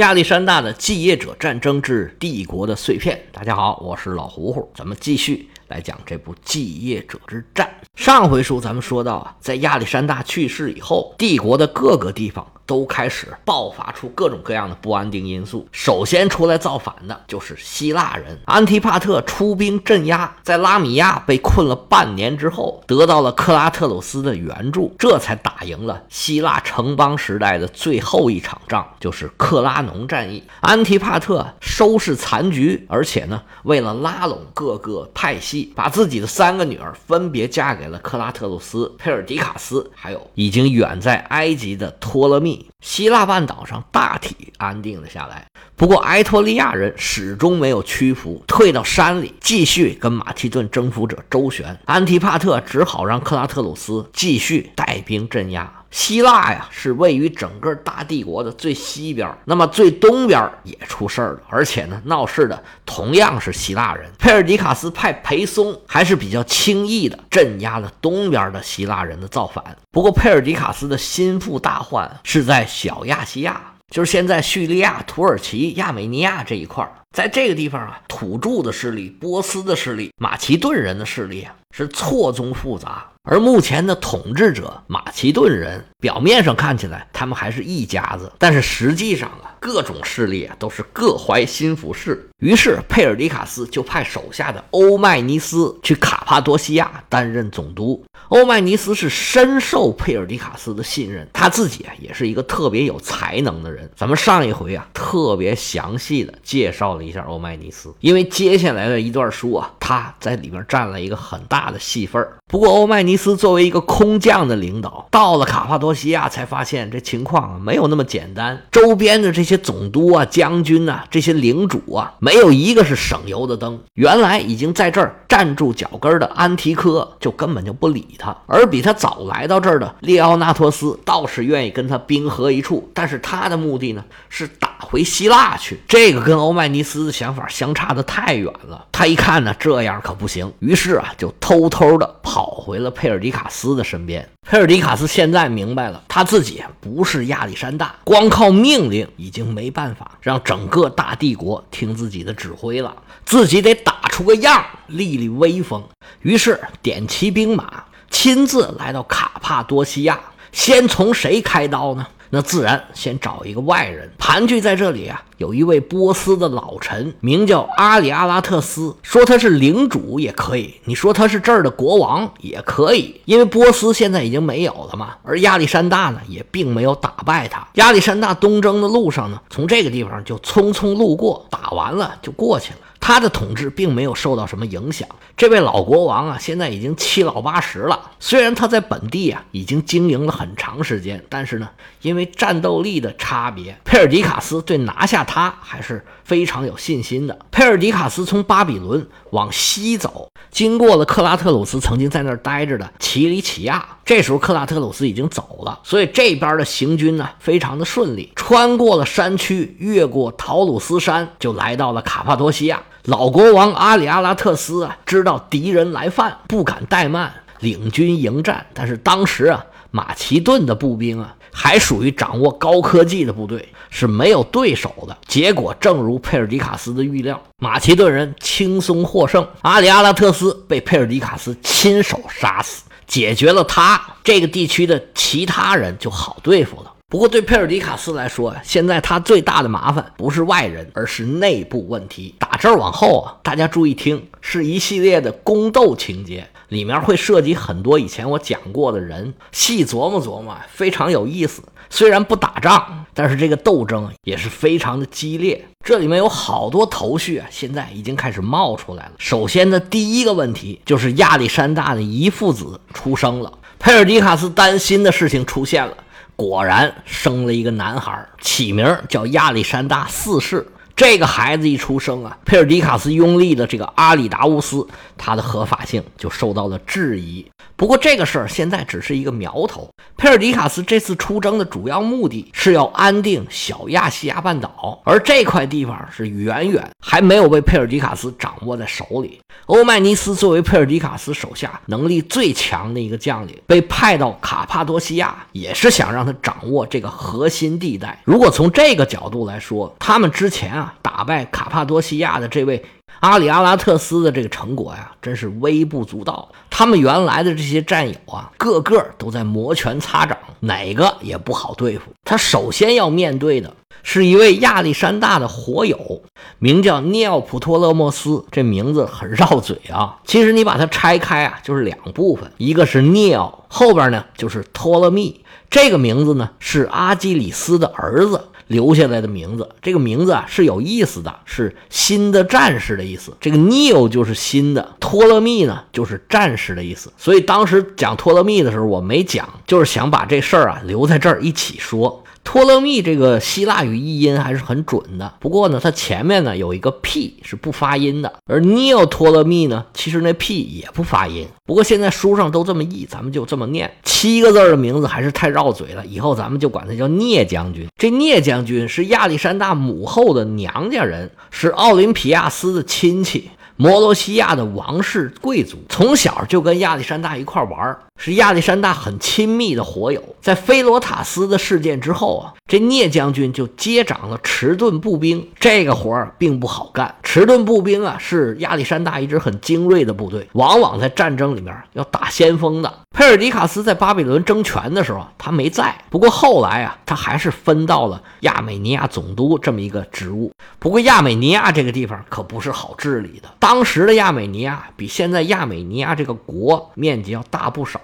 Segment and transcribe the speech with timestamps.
[0.00, 3.20] 亚历山大的继业者战争之帝国的碎片。
[3.30, 7.68] 大家好，我是老胡胡，咱们继续来讲这部继业者之战。
[7.96, 12.50] 上回书咱们说到啊，在亚历山大去世以后，帝国的各个地方。
[12.70, 15.66] 都开始爆发出各种各样的不安定因素。
[15.72, 30.40] 首先出来造反的就是希腊人，安提帕特出兵镇压，在拉米亚被困了半年之后，得到了克拉特鲁斯的援助，这才打赢了希腊城邦时代的最后一场仗，就是克拉农战役。
[30.60, 42.59] 安提帕特收拾残局，而且呢，为了拉拢各个派系，把自己的三个女儿分别嫁给了克拉特鲁斯、佩尔迪卡斯，还有已经远在埃及的托勒密。
[42.80, 45.46] 希腊半岛上大体安定了下来，
[45.76, 51.78] 不过埃托利亚人始终没有屈服，退到山里继续跟马其顿征服者周旋。
[51.84, 55.79] 安提帕特只好让克拉特鲁斯继续带兵镇压。
[55.90, 64.08] 希腊呀，是位于整个大帝国的最西边，那么最东边也出事儿了，而且呢，闹事的同样是希腊人。
[64.18, 69.64] 佩尔迪卡斯派裴松还是比较轻易的镇压了东边的希腊人的造反。
[69.90, 73.60] 不过，佩尔迪卡斯的心腹大患是在小亚细亚，
[73.90, 83.04] 就是现在叙利亚、土耳其、亚美尼亚这一块儿，在这个地方啊，土著的势力、波斯的势力、马其顿人的势力啊，是错综复杂。
[83.24, 92.28] 而目前的统治者马其顿人，表面上看起来他们还是一家子，但是实际上啊，各种势力啊都是各怀心腹事。
[92.38, 98.02] 于是佩尔迪卡斯就派手下的欧迈尼斯去卡帕多西亚担任总督。
[98.30, 103.90] 欧迈尼斯是深受佩尔迪卡斯的信任，他自己啊也是一个特别有才能的人。
[103.96, 122.14] 咱们上一回啊特别详细的介绍了一下欧迈尼斯，因为接下来的一段书啊他在里边占了一个很大的戏份不过欧迈尼斯作为一个空降的领导，到了卡帕多西亚才发现这情况啊没有那么简单，周边的这些总督啊、将军啊、这些领主啊。
[122.20, 123.80] 没有一个是省油的灯。
[123.94, 135.80] 原来已经在这儿站住脚跟的安提柯就根本就不理他，而比他早来到这儿的列奥纳托斯倒是愿意跟他兵合一处，但是他的目的呢是打回希腊去。
[135.88, 138.86] 这个跟欧迈尼斯的想法相差的太远了。
[138.92, 144.28] 他一看呢，这样可不行，于是啊就偷偷的跑回了佩尔迪卡斯的身边。
[144.48, 152.94] 佩尔迪卡斯现在明白了，他自己不是亚历山大，光靠命令已经没办法让整个大帝国听自己的指挥了，
[153.24, 155.82] 自己得打出个样，立立威风。
[156.22, 160.20] 于是点齐兵马，亲自来到卡帕多西亚，
[160.52, 162.06] 先从谁开刀呢？
[162.32, 165.20] 那自然先找一个外人盘踞在这里啊。
[165.38, 175.14] 有一位波斯的老臣，名叫阿里阿拉特斯，说他是领主也可以，你说他是这儿的国王也可以，因为波斯现在已经没有了嘛。
[175.24, 177.66] 而亚历山大呢，也并没有打败他。
[177.74, 182.78] 亚历山大东征的路上呢，从这个地方就匆匆路过，打完了就过去了。
[183.00, 185.08] 他的统治并没有受到什么影响。
[185.36, 188.12] 这位老国王啊，现在已经七老八十了。
[188.20, 191.68] 虽然他在本地啊已经经营了很长时间，但是呢，
[192.02, 197.38] 因为战斗力的差别，佩尔迪卡斯对拿下他还是非常有信心的。
[197.50, 203.96] 佩尔迪卡斯从巴比伦往西走，经过了克拉特鲁斯曾经在那儿待着的奇里乞亚。
[204.10, 212.82] 这时候克拉特鲁斯已经走了，所以这边的行军呢非常的顺利，穿过了山区，越过陶鲁斯山，就来到了卡帕多西亚。
[213.04, 218.66] 老国王阿里阿拉特斯啊，知道敌人来犯，不敢怠慢，领军迎战。
[218.74, 225.16] 但是当时啊，马其顿的步兵啊，还属于掌握高科技的部队，是没有对手的。
[225.28, 236.92] 结果正如佩尔迪卡斯的预料，马其顿人轻松获胜，阿里阿拉特斯被佩尔迪卡斯亲手杀死，解决了他这个地区的其他人就好对付了。
[237.08, 242.36] 不过，对佩尔迪卡斯来说，现在他最大的麻烦不是外人，而是内部问题。
[242.38, 251.64] 打这儿往后啊，大家注意听，是一系列的宫斗情节，里面会涉及很多以前我讲过的人，细琢磨琢磨，非常有意思。
[251.90, 255.62] 虽然不打仗，但是这个斗争也是非常的激烈。
[255.84, 259.12] 这里面有好多头绪啊，现在已经开始冒出来了。
[259.18, 265.94] 首先的第一个问题就是亚历山大的遗父子出生了，佩尔迪卡斯担心的事情出现了。
[266.34, 270.66] 果然生了一个男孩，起名叫亚历山大四世。
[271.00, 274.86] 这个孩子一出生啊，佩尔迪卡斯拥立的这个阿里达乌斯，
[275.16, 277.46] 他的合法性就受到了质疑。
[277.74, 279.88] 不过这个事儿现在只是一个苗头。
[280.18, 289.40] 佩尔迪卡斯这次出征的主要目的是要安定小亚细亚半岛，而这块地方是远远还没有被佩尔迪卡斯掌握在手里。
[289.64, 298.20] 欧迈尼斯作为佩尔迪卡斯手下能力最强的一个将领，被派到卡帕多西亚，也是想让他掌握这个核心地带。
[298.26, 302.84] 如果从这个角度来说，他们之前啊打败卡帕多西亚的这位。
[303.18, 306.50] 阿里阿拉特斯的这个成果呀，真是微不足道。
[306.70, 312.04] 他们原来的这些战友啊，个个都在摩拳擦掌，哪个也不好对付。
[312.24, 316.22] 他首先要面对的是一位亚历山大的火友，
[316.58, 318.42] 名叫涅奥普托勒莫斯。
[318.50, 320.16] 这名字很绕嘴啊。
[320.24, 325.44] 其实你把它拆开啊，就是两部分，一个是涅奥，后边呢就是托勒密。
[325.68, 328.46] 这个名字呢是阿基里斯的儿子。
[328.70, 333.32] 留下来的名字，这个名字啊是有意思的，是新的战士的意思。
[333.40, 337.10] 这个 Neo 就是新的，托勒密呢就是战士的意思。
[337.16, 342.22] 所以当时讲托勒密的时候，我没讲，就是想把这事儿啊留在这儿一起说。
[342.42, 351.46] 托勒密这个希腊语译音还是很准的，不过呢，它前面呢有一个 p 是不发音的，而 neo 托勒密呢，其实那 p 也不发音。
[351.64, 353.92] 不过现在书上都这么译，咱们就这么念。
[354.02, 357.86] 七个字的名字还是太绕嘴了，以后咱们就管他叫聂将军。
[357.96, 363.50] 这聂将军是亚历山大母后的娘家人，是奥林匹亚斯的亲戚。
[363.76, 370.22] 摩罗西亚的王室贵族从小就跟亚历山大一块玩，是亚历山大很亲密的火友。
[370.42, 375.48] 在菲罗塔斯的事件之后啊，这聂将军就接掌了迟钝步兵。
[375.58, 377.14] 这个活儿并不好干。
[377.22, 382.92] 迟钝步兵啊，是亚历山大一支很精锐的部队，往往在战争里面要打先锋的。
[383.16, 385.96] 佩尔迪卡斯在巴比伦争权的时候，他没在。
[386.10, 390.52] 不过后来啊，他还是分到了亚美尼亚总督这么一个职务。
[390.78, 393.48] 不过亚美尼亚这个地方可不是好治理的。
[393.58, 398.00] 当时的亚美尼亚比现在亚美尼亚这个国面积要大不少，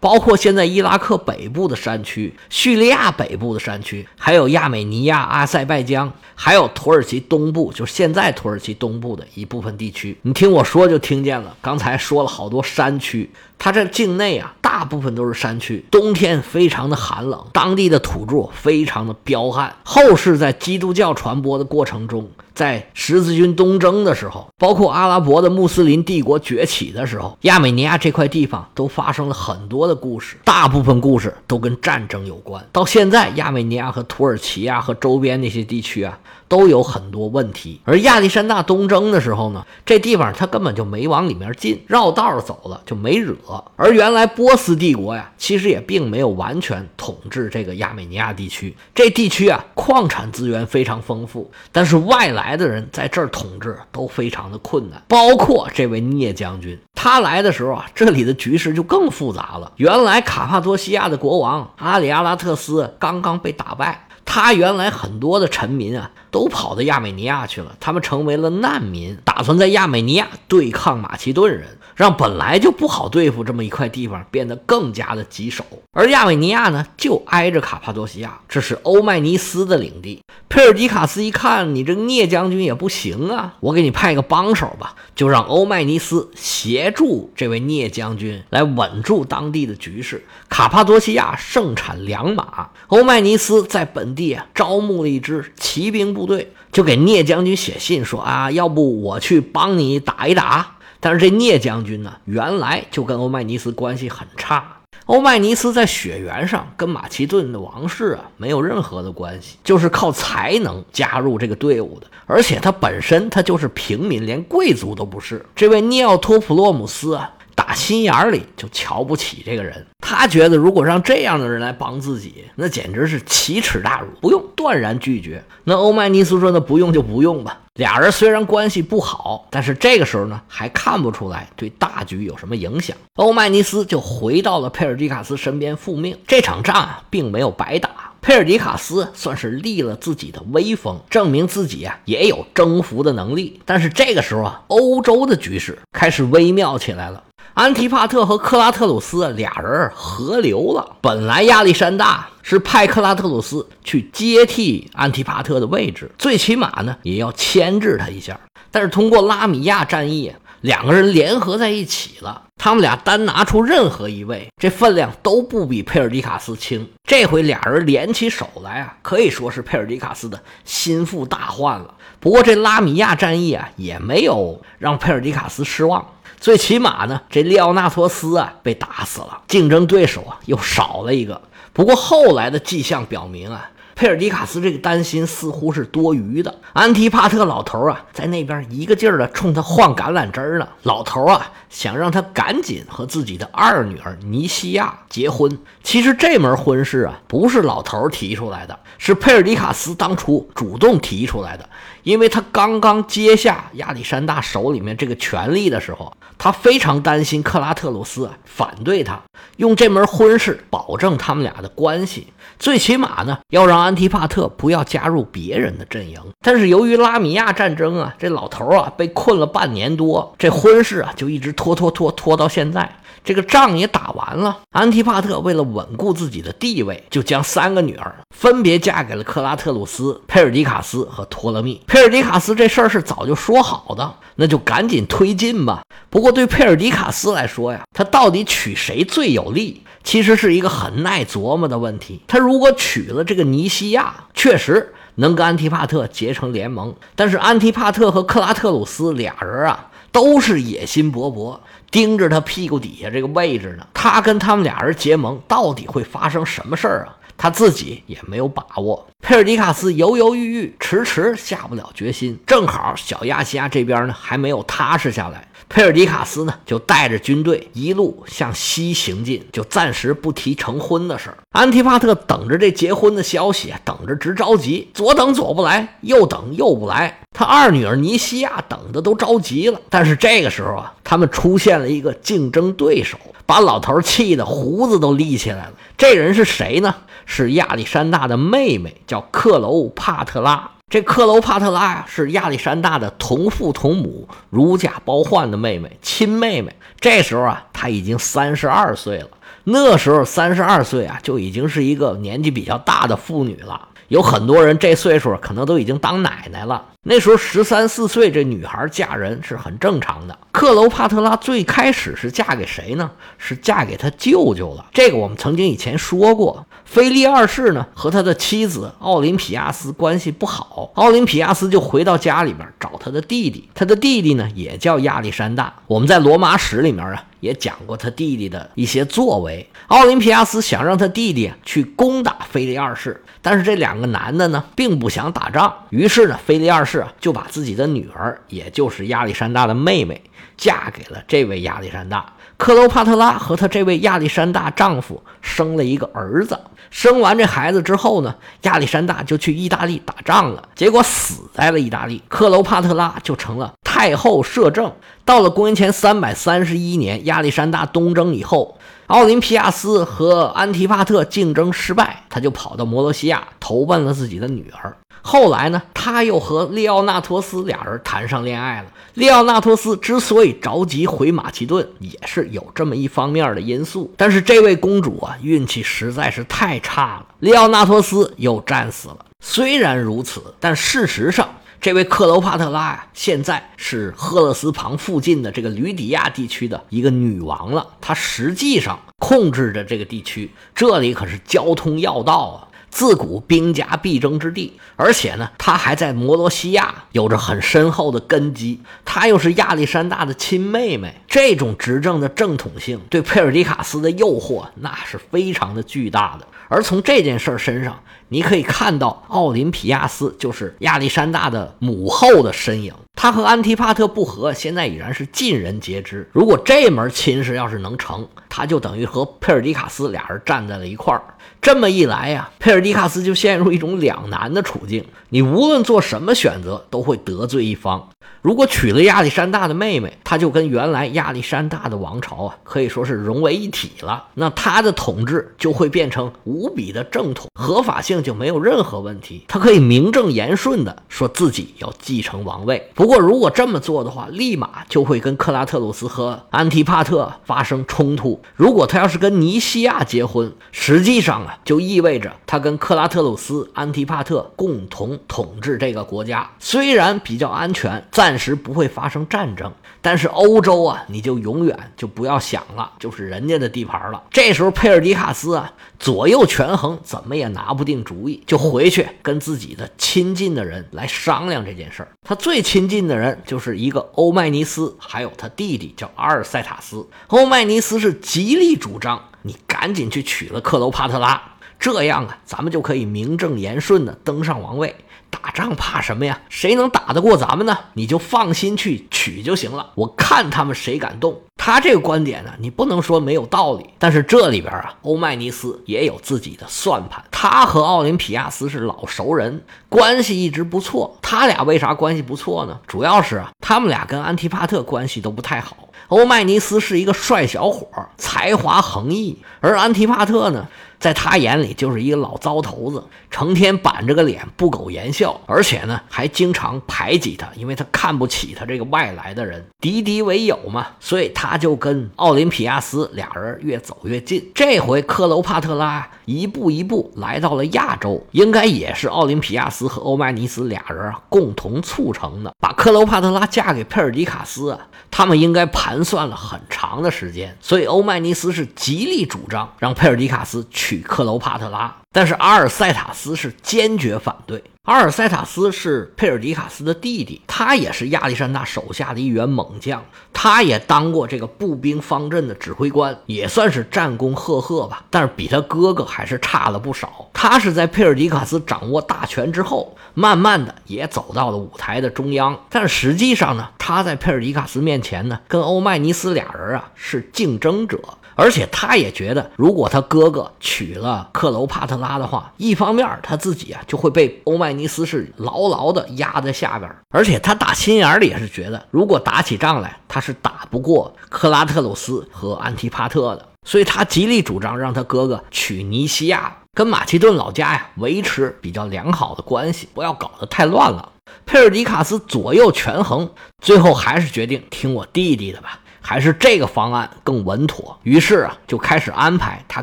[0.00, 10.16] 包括现在伊拉克北部的山区、叙利亚北部的山区，还有亚美尼亚、阿塞拜疆，还有土耳其东部，就是现在土耳其东部的一部分地区。
[10.22, 13.30] 你听我说就听见了，刚才说了好多山区。
[13.60, 19.74] 它这境内啊，大部分都是山区，冬天非常的寒冷，当地的土著非常的彪悍。
[19.82, 32.62] 后世在基督教传播的过程中，在十字军东征的时候，包括阿拉伯的穆斯林帝国崛起的时候，亚美尼亚这块地方都发生了很多的故事，大部分故事都跟战争有关。
[32.70, 36.18] 到现在，亚美尼亚和土耳其啊，和周边那些地区啊。
[36.48, 43.36] 都有很多问题，而亚历山大东征的时候呢，这地方他根本就没往里面进，绕道走了就没惹。
[43.76, 48.74] 而原来波斯帝国呀，其实也并没有完全统治这个亚美尼亚地区。
[48.94, 55.02] 这地区啊，矿产资源非常丰富，但是外来的人在这儿统治都非常的困难。
[55.06, 59.70] 包括这位聂将军，他来的时候啊，这里的局势就更复杂了。
[59.76, 64.07] 原来卡帕多西亚的国王阿里阿拉特斯刚刚被打败。
[64.30, 71.77] 他原来很多的臣民啊，都跑到亚美尼亚去了，他们成为了难民，打算在亚美尼亚对抗马其顿人。
[71.98, 80.20] 让本来就不好对付这么一块地方变得更加的棘手，而亚美尼亚呢，就挨着卡帕多西亚，这是欧迈尼斯的领地。
[80.48, 90.24] 佩尔迪卡斯一看，你这聂将军也不行啊，我给你派个帮手吧，就让欧迈尼斯协助这位聂将军来稳住当地的局势。
[90.48, 100.76] 卡帕多西亚盛产良马，欧迈尼斯在本地啊招募了一支骑兵部队，就给聂将军写信说啊，要不我去帮你打一打。
[101.00, 104.76] 但是这聂将军呢，原来就跟欧迈尼斯关系很差。
[105.06, 112.06] 欧迈尼斯在血缘上跟马其顿的王室啊没有任何的关系，就是靠才能加入这个队伍的。
[112.26, 115.44] 而且他本身他就是平民，连贵族都不是。
[115.56, 117.32] 这位涅奥托普洛姆斯啊。
[117.68, 125.44] 打心眼里就瞧不起这个人，他觉得如果让这样的人来帮自己，那简直是奇耻大辱，不用，断然拒绝。
[125.64, 132.96] 那欧迈尼斯说：“那不用就不用吧。”俩人虽然关系不好，但是这个时候呢，还看不出来对大局有什么影响。
[133.16, 136.16] 欧迈尼斯就回到了佩尔迪卡斯身边复命。
[136.26, 137.90] 这场仗啊，并没有白打，
[138.22, 143.60] 佩尔迪卡斯算是立了自己的威风，证明自己啊也有征服的能力。
[143.66, 147.24] 但是这个时候啊，欧洲的局势开始微妙起来了。
[147.58, 150.96] 安提帕特和克拉特鲁斯俩人合流了。
[151.00, 158.38] 本来亚历山大是派克拉特鲁斯去接替安提帕特的位置，最起码呢也要牵制他一下。
[158.70, 162.42] 但是通过拉米亚战役，两个人联合在一起了。
[162.56, 166.88] 他们俩单拿出任何一位，这分量都不比佩尔迪卡斯轻。
[167.02, 171.92] 这回俩人联起手来啊，可以说是佩尔迪卡斯的心腹大患了。
[172.20, 176.04] 不过这拉米亚战役啊，也没有让佩尔迪卡斯失望。
[176.40, 181.40] 最起码呢，这利奥纳托斯啊被打死了，竞争对手啊又少了一个。
[181.72, 183.70] 不过后来的迹象表明啊。
[183.98, 186.54] 佩尔迪卡斯这个担心似乎是多余的。
[186.72, 190.68] 安提帕特老头啊，在那边一个劲儿的冲他晃橄榄枝呢。
[190.84, 195.58] 老头啊，想让他赶紧和自己的二女儿尼西亚结婚。
[195.82, 201.68] 其实这门婚事啊，不是老头提出来的，是佩尔迪卡斯当初主动提出来的。
[202.02, 209.20] 因为他刚刚接下亚历山大手里面这个权力的时候，他非常担心克拉特鲁斯啊反对他，
[209.56, 212.28] 用这门婚事保证他们俩的关系。
[212.58, 216.20] 最起码呢，要让安提帕特不要加入别人的阵营。
[216.40, 222.96] 但是由于拉米亚战争啊，这老头啊被困了半年多，这婚事啊就一直拖拖拖拖到现在。
[223.28, 231.78] 这个仗也打完了，安提帕特为了稳固自己的地位，就将三个女儿分别嫁给了克拉特鲁斯、佩尔迪卡斯和托勒密。
[231.86, 235.82] 佩尔迪卡斯这事儿是早就说好的，那就赶紧推进吧。
[236.08, 239.82] 不过对佩尔迪卡斯来说呀，他到底娶谁最有利？
[240.02, 242.22] 其实是一个很耐琢磨的问题。
[242.26, 246.94] 他如果娶了这个尼西亚，确实能跟安提帕特结成联盟。
[247.14, 251.58] 但是安提帕特和克拉特鲁斯俩人啊，都是野心勃勃，
[251.90, 253.86] 盯着他屁股底下这个位置呢。
[253.94, 257.16] 他跟他们俩人结盟，到底会发生什么事儿啊？
[257.36, 259.06] 他自己也没有把握。
[259.20, 262.38] 佩尔迪卡斯犹犹豫豫，迟迟下不了决心。
[262.46, 265.47] 正好小亚细亚这边呢，还没有踏实下来。
[265.68, 271.38] 佩尔迪卡斯呢，就带着军队一路向西行进，就暂时不提成婚的事儿。
[271.50, 277.20] 安提帕特等着这结婚的消息，等着直着急，左等左不来，右等右不来。
[277.36, 279.80] 他二女儿尼西亚等的都着急了。
[279.90, 285.72] 但是这个时候啊，他们出现了一个竞争对手，把老头气得胡子都立起来了。
[285.96, 286.94] 这人是谁呢？
[287.26, 290.70] 是亚历山大的妹妹，叫克楼帕特拉。
[290.90, 296.74] 这克罗帕特拉呀，是亚历山大的同父同母、如假包换的妹妹，亲妹妹。
[296.98, 299.28] 这时候啊，她已经三十二岁了。
[299.64, 303.88] 那时候三十二岁啊，就已经是一个年纪比较大的妇女了。
[304.08, 306.82] 有很多人这岁数可能都已经当奶奶了。
[307.02, 310.38] 那时候十三四岁，这女孩嫁人是很正常的。
[310.52, 313.10] 克罗帕特拉最开始是嫁给谁呢？
[313.36, 314.86] 是嫁给他舅舅了。
[314.94, 316.64] 这个我们曾经以前说过。
[316.88, 323.68] 菲利二世呢和他的妻子奥林匹亚斯关系不好，奥林匹亚斯就回到家里边找他的弟弟。
[323.74, 325.70] 他的弟弟呢也叫亚历山大。
[325.86, 329.68] 我们在罗马史里面啊也讲过他弟弟的一些作为。
[329.88, 335.70] 奥林匹亚斯想让他弟弟去攻打菲利二世，但是这两个男的呢并不想打仗。
[335.90, 340.22] 于是呢，菲利二世就把自己的女儿，也就是亚历山大的妹妹，
[340.56, 342.32] 嫁给了这位亚历山大。
[342.56, 346.58] 克罗帕特拉和她这位亚历山大丈夫生了一个儿子。
[346.90, 352.22] 生完这孩子之后呢，亚历山大就去意大利打仗了，结果死在了意大利。
[352.28, 354.92] 克罗帕特拉就成了太后摄政。
[355.24, 358.78] 到了公元前三百三十一年，亚历山大东征以后，
[359.08, 364.96] 奥林匹亚斯和安提帕特竞争失败，他就跑到摩罗西亚投奔了自己的女儿。
[365.20, 368.86] 后来呢，他又和利奥纳托斯俩人谈上恋爱了。
[369.14, 374.14] 利奥纳托斯之所以着急回马其顿，也是有这么一方面的因素。
[374.16, 379.16] 但是这位公主啊，运气实在是太差了，利奥纳托斯又战死了。
[379.44, 381.48] 虽然如此，但事实上，
[381.80, 387.86] 这位克罗帕特拉呀，现在是赫勒斯旁附近的这个吕底亚地区的一个女王了。
[388.00, 392.67] 她实际上控制着这个地区，这里可是交通要道啊。
[392.90, 398.80] 自古兵家必争之地，而且呢，他还在摩罗西亚有着很深厚的根基。
[399.04, 406.46] 他又是亚历山大的亲妹妹，这种执政的正统性对佩尔迪卡斯的诱惑那是非常的巨大的。
[406.68, 412.92] 而从这件事身上，你可以看到奥林匹亚斯就是亚历山大的母后的身影。
[413.14, 416.28] 他和安提帕特不和，现在已然是尽人皆知。
[416.32, 421.22] 如果这门亲事要是能成，他就等于和佩尔迪卡斯俩人站在了一块儿。
[421.60, 425.04] 这么一来呀，佩尔迪卡斯就陷入一种两难的处境。
[425.28, 428.08] 你无论做什么选择，都会得罪一方。
[428.40, 434.24] 如果娶了亚历山大的妹妹，他就跟原来亚历山大的王朝啊，可以说是融为一体了。
[434.34, 439.44] 那他的统治就会变成无比的正统，合法性就没有任何问题。
[439.48, 442.90] 他可以名正言顺的说自己要继承王位。
[442.94, 448.40] 不过，如果这么做的话，立马就会跟克拉特鲁斯和安提帕特发生冲突。
[448.54, 456.48] 如果他要是跟尼西亚结婚，实际上啊，就意味着他跟克拉特鲁斯、安提帕特共同统治这个国家。
[456.60, 459.72] 虽然比较安全，暂时不会发生战争。
[460.00, 464.20] 但是欧洲啊，你就永远就不要想了，就是人家的地盘了。
[464.28, 472.08] 这时候佩尔迪卡斯啊，左右权衡，怎么也拿不定主意，就回去跟自己的亲近的人来商量这件事儿。
[472.26, 477.06] 他最亲近的人就是一个欧迈尼斯，还有他弟弟叫阿尔塞塔斯。
[477.28, 481.40] 欧迈尼斯是极力主张你赶紧去娶了克罗帕特拉，
[481.78, 484.96] 这样啊，咱们就可以名正言顺的登上王位。
[485.30, 486.40] 打仗怕什么呀？
[486.48, 487.76] 谁能打得过咱们呢？
[487.94, 489.92] 你就放心去取就行了。
[489.94, 491.42] 我看他们谁敢动。
[491.58, 493.90] 他这个观点呢，你不能说没有道理。
[493.98, 497.22] 但是这里边啊，欧迈尼斯也有自己的算盘。
[497.30, 501.18] 他和奥林匹亚斯是老熟人，关系一直不错。
[501.20, 502.78] 他俩为啥关系不错呢？
[502.86, 505.76] 主要是啊，他们俩跟安提帕特关系都不太好。
[506.06, 507.86] 欧迈尼斯是一个帅小伙，
[508.16, 510.66] 才华横溢，而安提帕特呢？
[510.98, 524.50] 在他眼里就是一个老糟头子，成天板着个脸不苟言笑，而且呢还经常排挤他，因为他看不起他这个外来的人，敌敌为友嘛，所以他他就跟奥林匹亚斯俩人越走越近。
[524.54, 532.52] 这回克罗帕特拉一步一步来到了亚洲，应该也是奥林匹亚斯和欧迈尼斯俩人共同促成的。
[532.60, 534.78] 把克罗帕特拉嫁给佩尔迪卡斯，
[535.10, 540.58] 他们应该盘算了很长的时间，所以欧迈尼斯是极力主张让佩尔迪卡斯。
[540.70, 544.62] 娶克罗帕特拉，但是阿尔塞塔斯是坚决反对。
[544.84, 555.04] 阿尔塞塔斯是佩尔迪卡斯的弟弟，他也是亚历山大手下的一员猛将，他也当过这个步兵方阵的指挥官，也算是战功赫赫吧。
[555.10, 557.28] 但是比他哥哥还是差了不少。
[557.34, 562.58] 他是在佩尔迪卡斯掌握大权之后，慢慢的也走到了舞台的中央。
[562.70, 568.00] 但实际上呢，他在佩尔迪卡斯面前呢，跟欧迈尼斯俩人啊是竞争者。
[568.40, 591.10] 而且他也觉得，如果他哥哥娶了克罗帕特拉的话，一方面他自己啊就会被欧迈尼斯是牢牢的压在下边，而且他打心眼里也是觉得，如果打起仗来，他是打不过克拉特鲁斯和安提帕特的，所以他极力主张让他哥哥娶尼西亚，跟马其顿老家呀维持比较良好的关系，不要搞得太乱了。
[591.44, 593.28] 佩尔迪卡斯左右权衡，
[593.60, 595.80] 最后还是决定听我弟弟的吧。
[596.08, 599.82] 还是这个方案更稳妥，于是啊，就开始安排他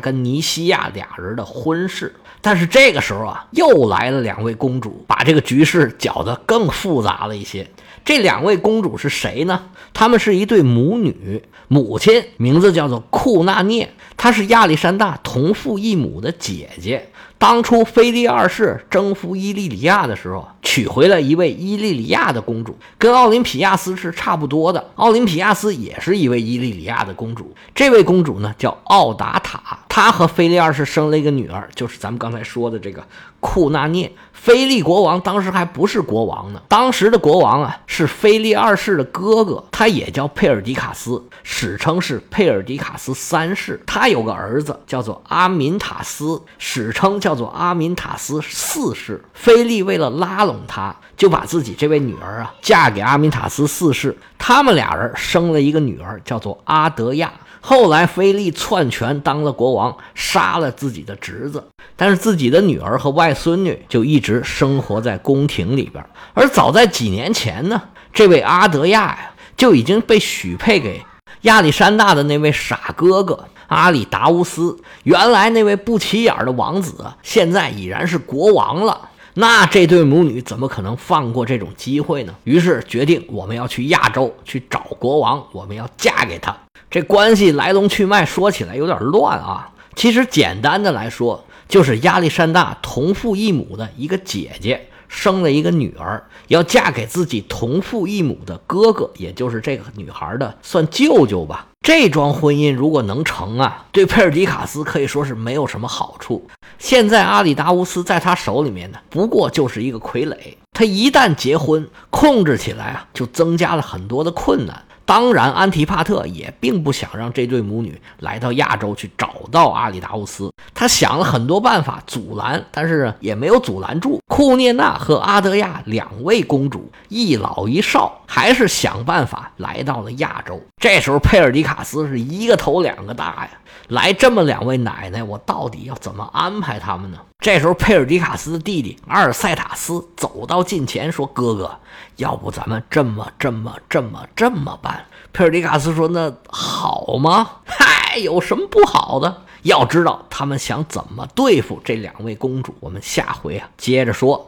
[0.00, 2.12] 跟尼西亚俩人的婚事。
[2.40, 7.64] 但是这个时候啊，又来了两位公主，把这个局势搅得更复杂了一些。
[8.04, 9.64] 这两位公主是谁呢？
[9.92, 17.08] 她们是一对母女，母亲名字叫做库纳涅，她是亚历山大同父异母的姐姐。
[17.38, 24.92] 当初菲利二世征服伊利里亚的时候，娶回了一位伊利里亚的公主，跟奥林匹亚斯是差不多的。
[24.94, 33.04] 奥林匹亚斯也是一位伊利里亚的公主，这位公主呢叫奥达塔，她和菲利二世生了一个女儿，就是咱们刚才说的这个
[33.40, 34.10] 库纳涅。
[34.32, 43.80] 菲利国王当时还不是国王呢，当时的国王啊是菲利二世的哥哥，他也叫佩尔迪卡斯，史称是佩尔迪卡斯三世。
[43.86, 49.24] 他有个儿子叫做阿敏塔斯，史称叫做阿敏塔斯四世。
[49.32, 54.16] 菲利为了拉拢他，就把自己这位女儿啊嫁给阿敏塔斯四世。
[54.36, 57.32] 他们俩人生了一个女儿，叫做阿德亚。
[57.60, 61.64] 后来，菲利篡权当了国王，杀了自己的侄子，
[61.96, 66.04] 但是自己的女儿和外孙女就一直生活在宫廷里边。
[66.34, 67.82] 而早在几年前呢，
[68.12, 71.02] 这位阿德亚呀就已经被许配给
[71.42, 74.78] 亚历山大的那位傻哥哥阿里达乌斯。
[75.04, 79.08] 原来那位不起眼的王子，现在已然是国王了。
[79.38, 82.34] 那这对母女怎么可能放过这种机会呢？
[82.44, 86.56] 于是决定，我们要去亚洲去找国王，我们要嫁给他。
[86.90, 89.70] 这关系来龙去脉说起来有点乱啊。
[89.94, 101.66] 其实简单的来说，就是亚历山大同父异母的一个姐姐生了一个女儿，要嫁给自己同父异母的哥哥，也就是这个女孩的算舅舅吧。
[101.82, 106.48] 这桩婚姻如果能成啊，对佩尔迪卡斯可以说是没有什么好处。
[106.78, 110.36] 现在阿里达乌斯在他手里面呢，不过就是一个傀儡。
[110.72, 114.84] 他一旦结婚，控制起来啊，就增加了很多的困难。
[115.06, 120.50] 当然，安提帕特也并不想让这对母女来到亚洲去找到阿里达乌斯。
[120.74, 124.20] 他想了很多办法阻拦，但是也没有阻拦住。
[124.26, 130.60] 库涅娜和阿德亚两位公主，一老一少，还是想办法来到了亚洲。
[130.88, 133.50] 这时候佩尔迪卡斯是一个头两个大呀，
[133.88, 137.18] 来这么两位奶奶，我到底要怎么安排他们呢？
[137.40, 141.76] 这时候佩尔迪卡斯的弟弟阿尔塞塔斯走到近前说：“哥哥，
[142.18, 147.50] 要不咱们这么这么这么这么办？”佩尔迪卡斯说：“那好吗？
[147.66, 149.42] 嗨，有什么不好的？
[149.62, 154.40] 要知道他们想怎么对付这两位公主，我们下回啊接着说。”